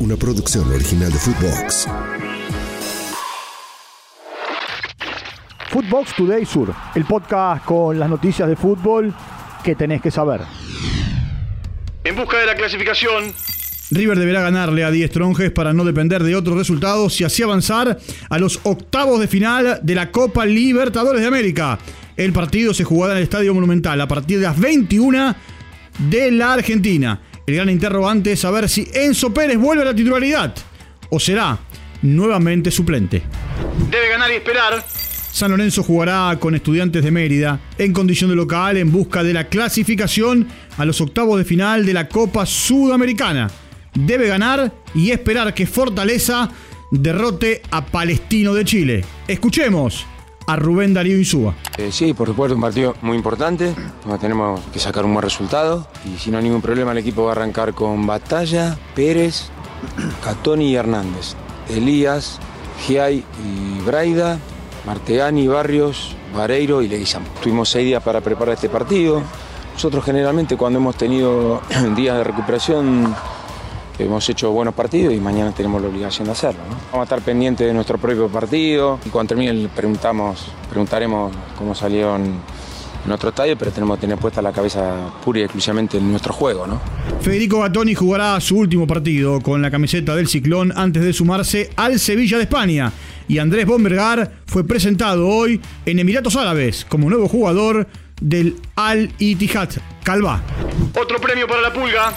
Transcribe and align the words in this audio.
una 0.00 0.16
producción 0.16 0.70
original 0.72 1.12
de 1.12 1.18
Footbox. 1.18 1.88
Footbox 5.70 6.14
Today 6.16 6.46
Sur, 6.46 6.74
el 6.94 7.04
podcast 7.04 7.64
con 7.64 7.98
las 7.98 8.08
noticias 8.08 8.48
de 8.48 8.56
fútbol 8.56 9.12
que 9.64 9.74
tenés 9.74 10.00
que 10.00 10.10
saber. 10.10 10.40
En 12.04 12.16
busca 12.16 12.38
de 12.38 12.46
la 12.46 12.54
clasificación, 12.54 13.32
River 13.90 14.18
deberá 14.18 14.42
ganarle 14.42 14.84
a 14.84 14.90
10 14.90 15.10
tronjes 15.10 15.50
para 15.50 15.72
no 15.72 15.84
depender 15.84 16.22
de 16.22 16.36
otros 16.36 16.56
resultados 16.56 17.20
y 17.20 17.24
así 17.24 17.42
avanzar 17.42 17.98
a 18.28 18.38
los 18.38 18.60
octavos 18.62 19.20
de 19.20 19.28
final 19.28 19.80
de 19.82 19.94
la 19.94 20.10
Copa 20.10 20.46
Libertadores 20.46 21.20
de 21.20 21.26
América. 21.26 21.78
El 22.16 22.32
partido 22.32 22.72
se 22.72 22.84
jugará 22.84 23.12
en 23.12 23.18
el 23.18 23.24
Estadio 23.24 23.54
Monumental 23.54 24.00
a 24.00 24.08
partir 24.08 24.38
de 24.38 24.44
las 24.44 24.58
21 24.58 25.34
de 26.10 26.30
la 26.30 26.54
Argentina. 26.54 27.20
El 27.48 27.54
gran 27.54 27.70
interrogante 27.70 28.32
es 28.32 28.40
saber 28.40 28.68
si 28.68 28.86
Enzo 28.92 29.32
Pérez 29.32 29.56
vuelve 29.56 29.80
a 29.80 29.86
la 29.86 29.94
titularidad 29.94 30.54
o 31.08 31.18
será 31.18 31.58
nuevamente 32.02 32.70
suplente. 32.70 33.22
debe 33.90 34.10
ganar 34.10 34.30
y 34.30 34.34
esperar. 34.34 34.84
San 35.32 35.52
Lorenzo 35.52 35.82
jugará 35.82 36.36
con 36.38 36.54
estudiantes 36.54 37.02
de 37.02 37.10
Mérida 37.10 37.58
en 37.78 37.94
condición 37.94 38.28
de 38.28 38.36
local 38.36 38.76
en 38.76 38.92
busca 38.92 39.22
de 39.22 39.32
la 39.32 39.44
clasificación 39.44 40.46
a 40.76 40.84
los 40.84 41.00
octavos 41.00 41.38
de 41.38 41.46
final 41.46 41.86
de 41.86 41.94
la 41.94 42.06
Copa 42.06 42.44
Sudamericana. 42.44 43.48
Debe 43.94 44.28
ganar 44.28 44.70
y 44.94 45.12
esperar 45.12 45.54
que 45.54 45.66
Fortaleza 45.66 46.50
derrote 46.90 47.62
a 47.70 47.86
Palestino 47.86 48.52
de 48.52 48.66
Chile. 48.66 49.04
Escuchemos 49.26 50.04
a 50.48 50.56
Rubén 50.56 50.94
Darío 50.94 51.18
Insúa. 51.18 51.54
Eh, 51.76 51.92
sí, 51.92 52.14
por 52.14 52.26
supuesto, 52.26 52.54
un 52.54 52.62
partido 52.62 52.96
muy 53.02 53.18
importante. 53.18 53.74
Tenemos 54.18 54.60
que 54.72 54.78
sacar 54.78 55.04
un 55.04 55.12
buen 55.12 55.22
resultado. 55.22 55.86
Y 56.06 56.18
si 56.18 56.30
no 56.30 56.38
hay 56.38 56.44
ningún 56.44 56.62
problema, 56.62 56.92
el 56.92 56.98
equipo 56.98 57.24
va 57.24 57.30
a 57.30 57.32
arrancar 57.32 57.74
con 57.74 58.06
Batalla, 58.06 58.78
Pérez, 58.94 59.50
Catoni 60.24 60.70
y 60.70 60.74
Hernández. 60.74 61.34
Elías, 61.68 62.38
Giai 62.86 63.22
y 63.44 63.80
Braida, 63.84 64.38
Martegani, 64.86 65.46
Barrios, 65.46 66.16
Vareiro 66.34 66.80
y 66.80 66.88
Leguizam. 66.88 67.24
Tuvimos 67.42 67.68
seis 67.68 67.84
días 67.84 68.02
para 68.02 68.22
preparar 68.22 68.54
este 68.54 68.70
partido. 68.70 69.22
Nosotros 69.74 70.02
generalmente 70.02 70.56
cuando 70.56 70.78
hemos 70.78 70.96
tenido 70.96 71.60
días 71.94 72.16
de 72.16 72.24
recuperación 72.24 73.14
hemos 73.98 74.28
hecho 74.28 74.50
buenos 74.50 74.74
partidos 74.74 75.14
y 75.14 75.18
mañana 75.18 75.52
tenemos 75.52 75.82
la 75.82 75.88
obligación 75.88 76.26
de 76.26 76.32
hacerlo. 76.32 76.60
¿no? 76.68 76.76
Vamos 76.92 77.00
a 77.00 77.02
estar 77.04 77.20
pendientes 77.22 77.66
de 77.66 77.74
nuestro 77.74 77.98
propio 77.98 78.28
partido 78.28 78.98
y 79.04 79.08
cuando 79.08 79.28
termine 79.28 79.52
le 79.52 79.68
preguntamos, 79.68 80.46
preguntaremos 80.70 81.32
cómo 81.56 81.74
salieron 81.74 82.40
en 83.04 83.12
otro 83.12 83.30
estadio, 83.30 83.56
pero 83.56 83.70
tenemos 83.70 83.96
que 83.96 84.02
tener 84.02 84.18
puesta 84.18 84.42
la 84.42 84.52
cabeza 84.52 85.10
pura 85.24 85.40
y 85.40 85.42
exclusivamente 85.42 85.98
en 85.98 86.10
nuestro 86.10 86.32
juego. 86.32 86.66
¿no? 86.66 86.80
Federico 87.20 87.60
Gattoni 87.60 87.94
jugará 87.94 88.40
su 88.40 88.56
último 88.58 88.86
partido 88.86 89.40
con 89.40 89.62
la 89.62 89.70
camiseta 89.70 90.14
del 90.14 90.28
Ciclón 90.28 90.72
antes 90.76 91.02
de 91.02 91.12
sumarse 91.12 91.70
al 91.76 91.98
Sevilla 91.98 92.36
de 92.36 92.44
España. 92.44 92.92
Y 93.26 93.38
Andrés 93.38 93.66
Bombergar 93.66 94.32
fue 94.46 94.64
presentado 94.66 95.28
hoy 95.28 95.60
en 95.86 95.98
Emiratos 95.98 96.36
Árabes 96.36 96.86
como 96.88 97.10
nuevo 97.10 97.28
jugador 97.28 97.86
del 98.20 98.56
Al 98.74 99.12
Ittihad 99.18 99.70
Calva. 100.02 100.42
Otro 100.94 101.20
premio 101.20 101.46
para 101.46 101.62
la 101.62 101.72
pulga. 101.72 102.12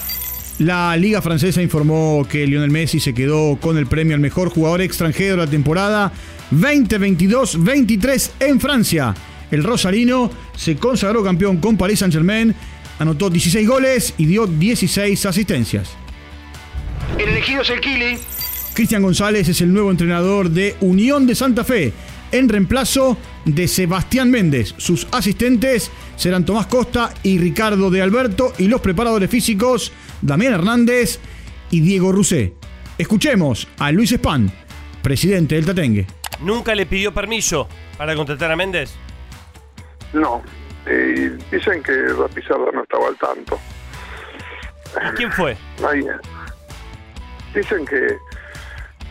La 0.61 0.95
Liga 0.95 1.23
Francesa 1.23 1.59
informó 1.59 2.23
que 2.29 2.45
Lionel 2.45 2.69
Messi 2.69 2.99
se 2.99 3.15
quedó 3.15 3.57
con 3.59 3.79
el 3.79 3.87
premio 3.87 4.13
al 4.13 4.21
mejor 4.21 4.51
jugador 4.51 4.81
extranjero 4.81 5.31
de 5.31 5.45
la 5.45 5.49
temporada 5.49 6.11
2022-23 6.51 8.29
en 8.41 8.59
Francia. 8.59 9.15
El 9.49 9.63
Rosarino 9.63 10.29
se 10.55 10.75
consagró 10.75 11.23
campeón 11.23 11.57
con 11.57 11.77
Paris 11.77 11.97
Saint-Germain, 11.97 12.53
anotó 12.99 13.31
16 13.31 13.67
goles 13.67 14.13
y 14.19 14.25
dio 14.25 14.45
16 14.45 15.25
asistencias. 15.25 15.89
El 17.17 17.29
elegido 17.29 17.63
es 17.63 17.69
el 17.71 17.81
Kili. 17.81 18.19
Cristian 18.75 19.01
González 19.01 19.49
es 19.49 19.61
el 19.61 19.73
nuevo 19.73 19.89
entrenador 19.89 20.51
de 20.51 20.75
Unión 20.81 21.25
de 21.25 21.33
Santa 21.33 21.63
Fe, 21.63 21.91
en 22.31 22.47
reemplazo 22.47 23.17
de 23.45 23.67
Sebastián 23.67 24.29
Méndez. 24.29 24.75
Sus 24.77 25.07
asistentes 25.11 25.89
serán 26.17 26.45
Tomás 26.45 26.67
Costa 26.67 27.16
y 27.23 27.39
Ricardo 27.39 27.89
de 27.89 28.03
Alberto 28.03 28.53
y 28.59 28.67
los 28.67 28.79
preparadores 28.79 29.27
físicos 29.27 29.91
Damián 30.21 30.53
Hernández 30.53 31.19
y 31.69 31.81
Diego 31.81 32.11
Rusé. 32.11 32.53
Escuchemos 32.97 33.67
a 33.79 33.91
Luis 33.91 34.11
Espan, 34.11 34.51
presidente 35.01 35.55
del 35.55 35.65
Tatengue. 35.65 36.05
¿Nunca 36.41 36.75
le 36.75 36.85
pidió 36.85 37.13
permiso 37.13 37.67
para 37.97 38.15
contratar 38.15 38.51
a 38.51 38.55
Méndez? 38.55 38.93
No, 40.13 40.41
eh, 40.85 41.37
dicen 41.51 41.81
que 41.83 41.91
la 41.91 42.27
Pizarra 42.27 42.71
no 42.73 42.83
estaba 42.83 43.07
al 43.07 43.17
tanto. 43.17 43.59
¿Y 45.11 45.15
quién 45.15 45.31
fue? 45.31 45.55
Ahí, 45.87 46.03
dicen 47.55 47.85
que 47.85 48.17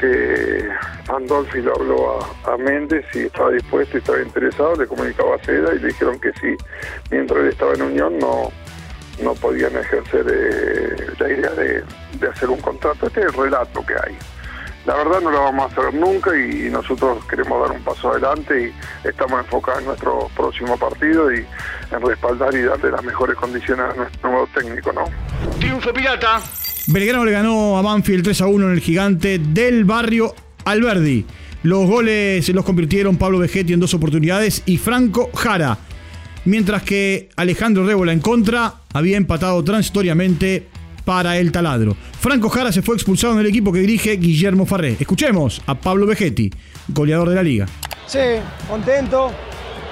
que 0.00 0.66
Andolfi 1.08 1.60
le 1.60 1.70
habló 1.70 2.22
a, 2.22 2.52
a 2.52 2.56
Méndez 2.56 3.04
y 3.14 3.26
estaba 3.26 3.50
dispuesto 3.50 3.98
y 3.98 4.00
estaba 4.00 4.22
interesado, 4.22 4.74
le 4.76 4.86
comunicaba 4.86 5.36
a 5.36 5.44
Seda 5.44 5.74
y 5.74 5.78
le 5.78 5.88
dijeron 5.88 6.18
que 6.18 6.32
sí, 6.40 6.56
mientras 7.10 7.40
él 7.40 7.48
estaba 7.48 7.74
en 7.74 7.82
Unión 7.82 8.18
no, 8.18 8.50
no 9.22 9.34
podían 9.34 9.76
ejercer 9.76 10.26
eh, 10.28 11.06
la 11.18 11.28
idea 11.28 11.50
de, 11.50 11.84
de 12.18 12.28
hacer 12.28 12.48
un 12.48 12.60
contrato. 12.60 13.06
Este 13.06 13.20
es 13.20 13.26
el 13.26 13.32
relato 13.32 13.84
que 13.84 13.94
hay. 13.94 14.16
La 14.86 14.96
verdad 14.96 15.20
no 15.20 15.30
lo 15.30 15.42
vamos 15.42 15.70
a 15.70 15.80
hacer 15.80 15.94
nunca 15.94 16.30
y 16.34 16.70
nosotros 16.70 17.24
queremos 17.26 17.60
dar 17.68 17.76
un 17.76 17.84
paso 17.84 18.12
adelante 18.12 18.72
y 18.72 19.08
estamos 19.08 19.40
enfocados 19.40 19.80
en 19.80 19.86
nuestro 19.86 20.28
próximo 20.34 20.78
partido 20.78 21.32
y 21.32 21.44
en 21.92 22.00
respaldar 22.00 22.54
y 22.54 22.62
darle 22.62 22.90
las 22.90 23.04
mejores 23.04 23.36
condiciones 23.36 23.84
a 23.92 23.94
nuestro 23.94 24.30
nuevo 24.30 24.48
técnico, 24.54 24.92
¿no? 24.92 25.04
Triunfo 25.58 25.92
pirata. 25.92 26.40
Belgrano 26.86 27.24
le 27.26 27.32
ganó 27.32 27.76
a 27.76 27.82
Banfield 27.82 28.24
3 28.24 28.40
a 28.40 28.46
1 28.46 28.66
en 28.66 28.72
el 28.72 28.80
gigante 28.80 29.38
del 29.38 29.84
barrio 29.84 30.34
Alberdi. 30.64 31.26
Los 31.62 31.86
goles 31.86 32.48
los 32.48 32.64
convirtieron 32.64 33.16
Pablo 33.16 33.38
Vegetti 33.38 33.74
en 33.74 33.80
dos 33.80 33.92
oportunidades 33.92 34.62
y 34.64 34.78
Franco 34.78 35.30
Jara. 35.34 35.76
Mientras 36.44 36.82
que 36.82 37.28
Alejandro 37.36 37.84
Rébola 37.86 38.12
en 38.12 38.20
contra 38.20 38.74
había 38.92 39.16
empatado 39.16 39.62
transitoriamente 39.62 40.66
para 41.04 41.38
el 41.38 41.52
taladro. 41.52 41.96
Franco 42.20 42.48
Jara 42.48 42.72
se 42.72 42.82
fue 42.82 42.94
expulsado 42.94 43.34
en 43.34 43.40
el 43.40 43.46
equipo 43.46 43.72
que 43.72 43.80
dirige 43.80 44.12
Guillermo 44.12 44.66
Farré. 44.66 44.96
Escuchemos 44.98 45.60
a 45.66 45.74
Pablo 45.74 46.06
Vegetti, 46.06 46.50
goleador 46.88 47.30
de 47.30 47.34
la 47.34 47.42
liga. 47.42 47.66
Sí, 48.06 48.18
contento. 48.68 49.30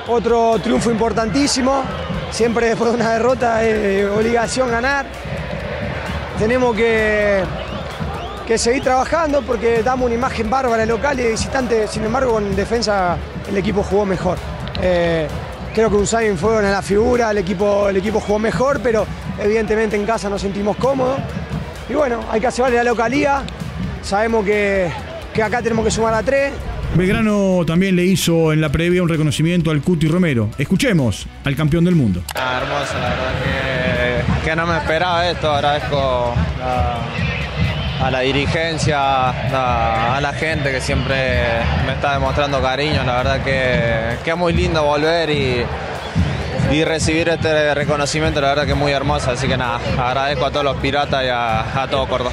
Otro 0.09 0.59
triunfo 0.63 0.91
importantísimo. 0.91 1.83
Siempre 2.31 2.69
después 2.69 2.91
de 2.91 2.97
una 2.97 3.11
derrota 3.11 3.65
es 3.65 4.09
obligación 4.11 4.71
ganar. 4.71 5.07
Tenemos 6.39 6.75
que, 6.77 7.43
que 8.47 8.59
seguir 8.59 8.83
trabajando 8.83 9.43
porque 9.43 9.83
damos 9.83 10.07
una 10.07 10.15
imagen 10.15 10.49
bárbara 10.49 10.87
local 10.87 11.19
y 11.21 11.31
visitante. 11.31 11.87
Sin 11.89 12.05
embargo, 12.05 12.33
con 12.33 12.55
defensa 12.55 13.17
el 13.49 13.57
equipo 13.57 13.83
jugó 13.83 14.07
mejor. 14.07 14.39
Eh, 14.81 15.27
creo 15.75 15.91
que 15.91 15.97
Usain 15.97 16.37
fue 16.37 16.59
una 16.59 16.69
de 16.69 16.73
las 16.73 16.85
figuras, 16.85 17.31
el 17.31 17.39
equipo, 17.39 17.89
el 17.89 17.97
equipo 17.97 18.21
jugó 18.21 18.39
mejor, 18.39 18.81
pero 18.83 19.07
evidentemente 19.41 19.97
en 19.97 20.05
casa 20.05 20.29
nos 20.29 20.41
sentimos 20.41 20.77
cómodos. 20.77 21.21
Y 21.89 21.95
bueno, 21.95 22.21
hay 22.31 22.41
que 22.41 22.47
hacer 22.47 22.73
la 22.73 22.85
localía. 22.85 23.43
Sabemos 24.03 24.45
que, 24.45 24.91
que 25.33 25.43
acá 25.43 25.63
tenemos 25.63 25.85
que 25.85 25.91
sumar 25.91 26.15
a 26.15 26.23
tres. 26.23 26.53
Belgrano 26.95 27.65
también 27.67 27.97
le 27.97 28.05
hizo 28.05 28.53
en 28.53 28.61
la 28.61 28.71
previa 28.71 29.03
un 29.03 29.09
reconocimiento 29.09 29.71
al 29.71 29.83
Cuti 29.83 30.09
Romero. 30.09 30.51
Escuchemos 30.59 31.27
al 31.45 31.55
campeón 31.55 31.85
del 31.85 31.95
mundo. 31.95 32.23
Ah, 32.35 32.61
hermoso, 32.63 32.95
la 32.95 33.09
verdad 33.11 34.35
que, 34.43 34.51
que 34.51 34.57
no 34.57 34.67
me 34.67 34.77
esperaba 34.79 35.29
esto. 35.31 35.51
Agradezco 35.51 36.35
a, 36.63 37.01
a 38.01 38.11
la 38.11 38.21
dirigencia, 38.21 38.99
a, 39.01 40.17
a 40.17 40.21
la 40.21 40.33
gente 40.33 40.71
que 40.71 40.81
siempre 40.81 41.17
me 41.87 41.93
está 41.93 42.15
demostrando 42.15 42.61
cariño. 42.61 43.03
La 43.05 43.17
verdad 43.17 43.45
que, 43.45 44.23
que 44.25 44.31
es 44.31 44.37
muy 44.37 44.53
lindo 44.53 44.83
volver 44.85 45.31
y, 45.31 45.63
y 46.73 46.85
recibir 46.85 47.29
este 47.29 47.75
reconocimiento. 47.75 48.41
La 48.41 48.49
verdad 48.49 48.67
que 48.67 48.73
es 48.73 48.79
muy 48.79 48.93
hermoso. 48.93 49.31
Así 49.31 49.49
que 49.49 49.57
nada, 49.57 49.81
agradezco 49.99 50.47
a 50.47 50.51
todos 50.51 50.65
los 50.65 50.77
piratas 50.77 51.25
y 51.25 51.29
a, 51.29 51.83
a 51.83 51.89
todo 51.89 52.07
Córdoba. 52.07 52.33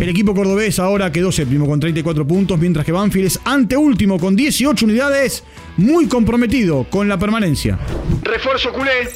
El 0.00 0.08
equipo 0.08 0.34
cordobés 0.34 0.80
ahora 0.80 1.12
quedó 1.12 1.30
séptimo 1.30 1.66
con 1.66 1.78
34 1.78 2.26
puntos, 2.26 2.58
mientras 2.58 2.84
que 2.84 2.90
Banfield 2.90 3.26
es 3.28 3.40
anteúltimo 3.44 4.18
con 4.18 4.34
18 4.34 4.86
unidades, 4.86 5.44
muy 5.76 6.08
comprometido 6.08 6.84
con 6.90 7.08
la 7.08 7.16
permanencia. 7.16 7.78
Refuerzo 8.22 8.72
culé. 8.72 9.08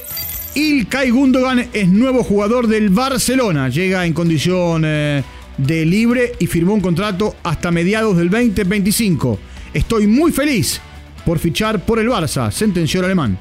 Ilkay 0.55 1.11
Gundogan 1.11 1.69
es 1.73 1.89
nuevo 1.89 2.23
jugador 2.23 2.69
del 2.69 2.91
Barcelona. 2.91 3.69
Llega 3.69 4.07
en 4.07 4.13
condición 4.13 4.83
eh, 4.87 5.23
de 5.59 5.85
libre 5.85 6.33
y 6.39 6.47
firmó 6.47 6.73
un 6.73 6.81
contrato 6.81 7.37
hasta 7.43 7.71
mediados 7.71 8.17
del 8.17 8.31
2025. 8.31 9.39
Estoy 9.75 10.07
muy 10.07 10.33
feliz 10.33 10.81
por 11.27 11.39
fichar 11.39 11.85
por 11.85 11.99
el 11.99 12.09
Barça, 12.09 12.51
sentenció 12.51 13.01
el 13.01 13.07
alemán. 13.07 13.39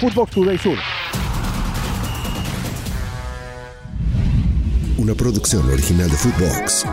Footbox 0.00 0.32
Today 0.32 0.58
Sur. 0.58 0.76
Una 4.96 5.14
producción 5.14 5.68
original 5.70 6.10
de 6.10 6.16
Footbox. 6.16 6.84